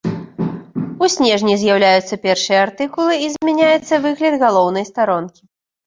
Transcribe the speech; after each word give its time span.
У 1.07 1.09
снежні 1.15 1.53
з'яўляюцца 1.65 2.15
першыя 2.25 2.59
артыкулы 2.65 3.13
і 3.27 3.31
змяняецца 3.37 4.03
выгляд 4.11 4.33
галоўнай 4.49 4.93
старонкі. 4.93 5.41